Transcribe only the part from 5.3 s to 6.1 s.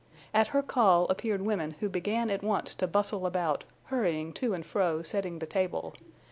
the table.